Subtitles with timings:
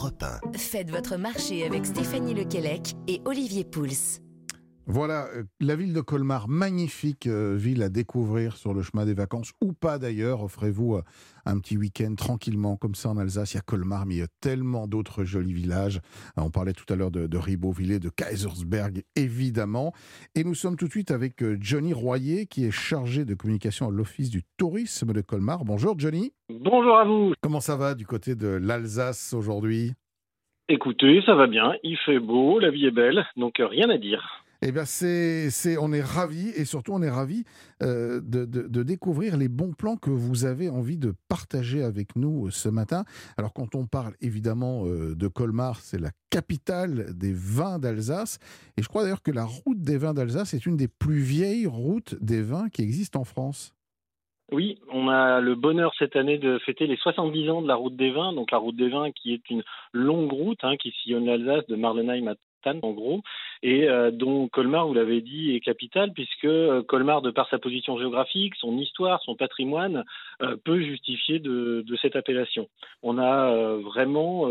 [0.00, 0.56] Europe 1.
[0.56, 4.29] Faites votre marché avec Stéphanie Lequelec et Olivier Pouls.
[4.86, 9.14] Voilà, euh, la ville de Colmar, magnifique euh, ville à découvrir sur le chemin des
[9.14, 10.42] vacances, ou pas d'ailleurs.
[10.42, 11.02] Offrez-vous euh,
[11.46, 13.52] un petit week-end tranquillement, comme ça en Alsace.
[13.52, 16.00] Il y a Colmar, mais il y a tellement d'autres jolis villages.
[16.36, 19.92] On parlait tout à l'heure de, de Ribeauvillé, de Kaisersberg, évidemment.
[20.34, 23.90] Et nous sommes tout de suite avec Johnny Royer, qui est chargé de communication à
[23.90, 25.64] l'Office du tourisme de Colmar.
[25.64, 26.32] Bonjour Johnny.
[26.48, 27.32] Bonjour à vous.
[27.42, 29.92] Comment ça va du côté de l'Alsace aujourd'hui?
[30.68, 34.39] Écoutez, ça va bien, il fait beau, la vie est belle, donc rien à dire.
[34.62, 37.44] Eh bien, c'est, on est ravis et surtout on est ravis
[37.82, 42.50] euh, de, découvrir les bons plans que vous avez envie de partager avec nous euh,
[42.50, 43.04] ce matin.
[43.38, 48.38] Alors, quand on parle évidemment euh, de Colmar, c'est la capitale des vins d'Alsace.
[48.76, 51.66] Et je crois d'ailleurs que la route des vins d'Alsace est une des plus vieilles
[51.66, 53.74] routes des vins qui existent en France.
[54.52, 57.96] Oui, on a le bonheur cette année de fêter les 70 ans de la route
[57.96, 61.24] des vins, donc la route des vins qui est une longue route hein, qui sillonne
[61.24, 62.34] l'Alsace de Marlenheim à
[62.66, 63.22] en gros,
[63.62, 67.58] et euh, dont Colmar, vous l'avez dit, est capitale, puisque euh, Colmar, de par sa
[67.58, 70.04] position géographique, son histoire, son patrimoine,
[70.42, 72.68] euh, peut justifier de, cette appellation.
[73.02, 74.48] On a vraiment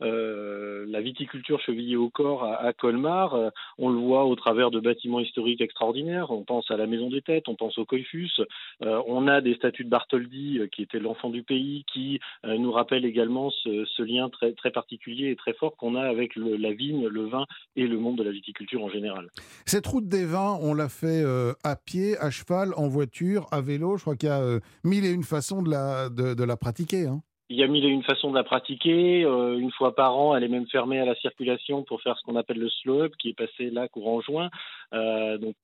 [0.00, 3.36] la viticulture chevillée au corps à, Colmar,
[3.78, 7.22] on le voit au travers de bâtiments historiques extraordinaires, on pense à la Maison des
[7.22, 8.32] Têtes, on pense au Coiffus,
[8.80, 13.50] on a des statues de Bartholdi, qui était l'enfant du pays, qui nous rappellent également
[13.50, 17.46] ce, lien très, particulier et très fort qu'on a avec la vigne, le vin
[17.76, 19.28] et le monde de la viticulture en général.
[19.66, 23.60] Cette route des vins, on l'a fait euh, à pied, à cheval, en voiture, à
[23.60, 23.96] vélo.
[23.96, 27.06] Je crois qu'il y a euh, mille et une façons de la, de, la pratiquer.
[27.06, 27.22] Hein.
[27.50, 29.24] Il y a mille et une façons de la pratiquer.
[29.24, 32.22] Euh, une fois par an, elle est même fermée à la circulation pour faire ce
[32.24, 34.50] qu'on appelle le slow up, qui est passé là courant juin.
[34.92, 35.54] Euh, donc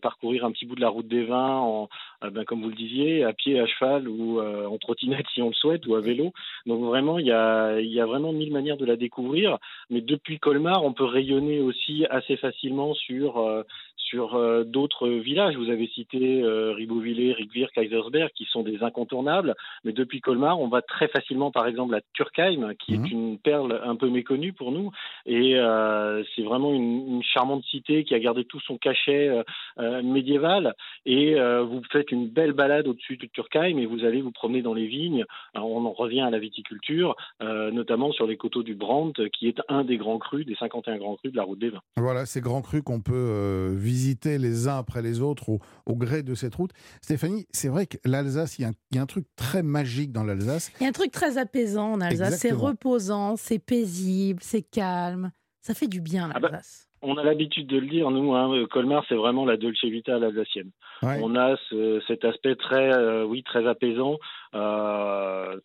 [0.00, 1.90] parcourir un petit bout de la route des vins, en,
[2.24, 5.48] euh, ben, comme vous le disiez, à pied, à cheval ou en trottinette si on
[5.48, 6.32] le souhaite, ou à vélo.
[6.64, 9.58] Donc vraiment, il y a, il y a vraiment mille manières de la découvrir.
[9.90, 13.64] Mais depuis Colmar, on peut rayonner aussi assez facilement sur
[13.96, 15.56] sur d'autres villages.
[15.56, 19.54] Vous avez cité euh, Ribeauvillé, Rigvir, Kaisersberg, qui sont des incontournables.
[19.82, 23.04] Mais depuis Colmar, on va très facilement, par exemple, à Turkheim, qui mmh.
[23.04, 24.90] est une perle un peu méconnue pour nous.
[25.26, 29.42] Et euh, c'est vraiment une, une, charmante cité qui a gardé tout son cachet euh,
[29.78, 30.74] euh médiéval.
[31.06, 34.62] Et euh, vous faites une belle balade au-dessus de Turkheim et vous allez vous promener
[34.62, 35.24] dans les vignes.
[35.54, 39.60] Alors, on en revient à la viticulture, notamment sur les coteaux du Brandt, qui est
[39.68, 41.82] un des grands crus, des 51 grands crus de la route des vins.
[41.96, 45.94] Voilà, ces grands crus qu'on peut visiter visiter les uns après les autres au, au
[45.94, 46.72] gré de cette route.
[47.00, 50.72] Stéphanie, c'est vrai que l'Alsace, il y, y, a un truc très magique dans l'Alsace.
[50.80, 52.38] Il y a un truc très apaisant en Alsace.
[52.38, 55.30] C'est reposant, c'est paisible, c'est calme.
[55.60, 56.42] Ça fait du bien l'Alsace.
[56.42, 59.84] Ah bah on a l'habitude de le dire, nous, hein, Colmar, c'est vraiment la Dolce
[59.84, 60.70] Vita alsacienne.
[61.02, 61.20] Ouais.
[61.22, 64.18] On a ce, cet aspect très, euh, oui, très apaisant.
[64.54, 65.58] Euh,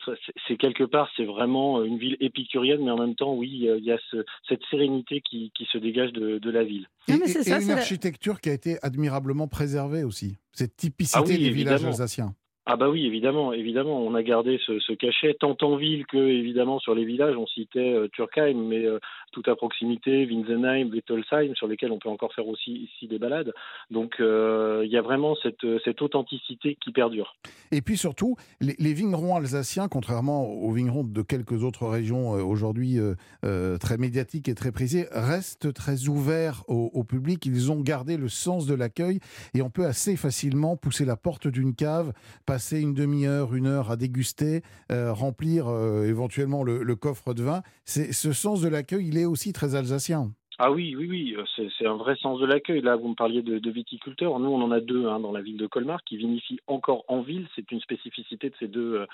[0.47, 3.91] c'est quelque part, c'est vraiment une ville épicurienne, mais en même temps, oui, il y
[3.91, 6.87] a ce, cette sérénité qui, qui, se dégage de, de la ville.
[7.07, 8.39] Et, et, ça, et une architecture la...
[8.39, 10.37] qui a été admirablement préservée aussi.
[10.51, 11.77] Cette typicité ah oui, des évidemment.
[11.77, 12.35] villages alsaciens.
[12.71, 16.77] Ah bah oui, évidemment, évidemment, on a gardé ce, cachet tant en ville que évidemment
[16.77, 17.35] sur les villages.
[17.35, 18.99] On citait euh, Turkheim, mais euh,
[19.31, 23.53] tout à proximité, Winsenheim, Wittelsheim, sur lesquels on peut encore faire aussi ici des balades.
[23.89, 27.35] Donc euh, il y a vraiment cette, cette authenticité qui perdure.
[27.71, 32.97] Et puis surtout, les, vignerons alsaciens, contrairement aux vignerons de quelques autres régions euh, aujourd'hui
[33.43, 37.45] euh, très médiatiques et très prisées, restent très ouverts au, au public.
[37.45, 39.19] Ils ont gardé le sens de l'accueil
[39.53, 42.13] et on peut assez facilement pousser la porte d'une cave,
[42.45, 44.61] passer une demi-heure, une heure à déguster,
[44.91, 47.63] euh, remplir euh, éventuellement le, le, coffre de vin.
[47.85, 50.31] C'est ce sens de l'accueil, il est aussi très alsacien.
[50.61, 51.37] Ah oui, oui, oui,
[51.77, 52.81] c'est un vrai sens de l'accueil.
[52.81, 54.37] Là, vous me parliez de, de, viticulteurs.
[54.39, 57.21] Nous, on en a deux hein, dans la ville de Colmar qui vinifient encore en
[57.21, 57.47] ville.
[57.55, 59.05] C'est une spécificité de ces deux,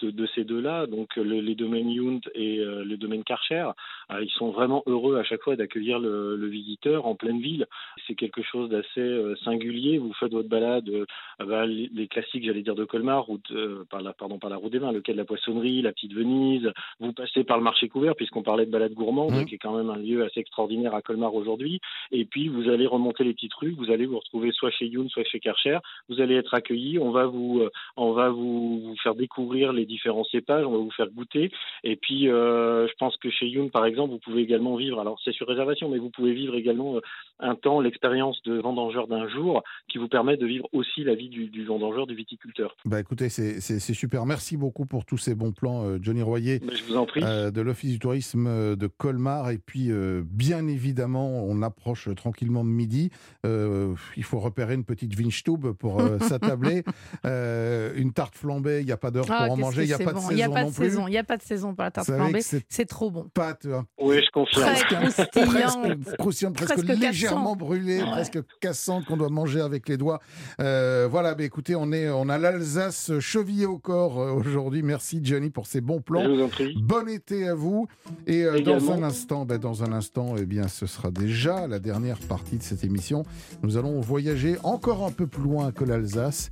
[0.00, 0.86] de, de ces deux-là.
[0.86, 3.68] Donc, le, les domaines Yount et euh, le domaine Karcher,
[4.12, 7.66] euh, ils sont vraiment heureux à chaque fois d'accueillir le, le, visiteur en pleine ville.
[8.06, 9.98] C'est quelque chose d'assez euh, singulier.
[9.98, 11.04] Vous faites votre balade, euh,
[11.38, 14.56] bah, les, les, classiques, j'allais dire, de Colmar, route, euh, par la, pardon, par la
[14.56, 16.72] route des vins, le quai de la Poissonnerie, la Petite Venise.
[16.98, 19.44] Vous passez par le marché couvert, puisqu'on parlait de balade gourmande, mmh.
[19.44, 21.80] qui est quand même un lieu assez extraordinaire à Colmar aujourd'hui.
[22.12, 25.08] Et puis, vous allez remonter les petites rues, vous allez vous retrouver soit chez Youn,
[25.08, 25.78] soit chez Karcher.
[26.08, 26.98] Vous allez être accueillis.
[26.98, 30.64] On va vous, euh, on va vous, vous, faire découvrir les différents cépages.
[30.64, 31.50] On va vous faire goûter.
[31.82, 35.00] Et puis, euh, je pense que chez Youn, par exemple, vous pouvez également vivre.
[35.00, 37.00] Alors, c'est sur réservation, mais vous pouvez vivre également euh,
[37.40, 41.28] un temps l'expérience de vendangeur d'un jour, qui vous permet de vivre aussi la vie
[41.28, 42.76] du, du vendangeur, du viticulteur.
[42.84, 44.24] Bah, écoutez, c'est super.
[44.26, 46.60] Merci beaucoup pour tous ces bons plans, Johnny Royer.
[46.60, 47.20] Je vous en prie.
[47.20, 49.50] de l'Office du tourisme de Colmar.
[49.50, 49.90] Et puis,
[50.22, 53.10] bien évidemment évidemment, on approche tranquillement de midi.
[53.44, 56.84] il faut repérer une petite Winstube pour s'attabler.
[57.24, 59.98] une tarte flambée, il n'y a pas d'heure ah, pour en manger, il n'y a,
[59.98, 60.86] pas de saison non plus.
[61.06, 63.26] Il n'y a pas de saison pour la tarte flambée, c'est trop bon.
[63.32, 63.66] Pâte,
[63.98, 64.64] oui, je confirme.
[64.64, 70.20] Presque croustillante, presque, légèrement brûlée, presque cassante qu'on doit manger avec les doigts.
[70.58, 74.82] voilà, bah, écoutez, on, est, on a l'Alsace chevillée au corps aujourd'hui.
[74.82, 76.24] Merci Johnny pour ces bons plans.
[76.24, 76.74] Je vous en prie.
[76.80, 77.88] Bon été à vous.
[78.26, 82.18] Et dans un instant, ben, dans un instant, eh bien, ce sera déjà la dernière
[82.18, 83.24] partie de cette émission.
[83.62, 86.42] Nous allons voyager encore un peu plus loin que l'Alsace